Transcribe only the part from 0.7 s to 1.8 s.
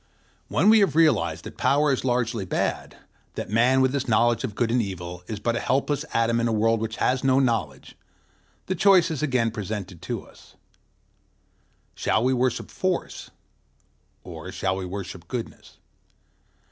have realized that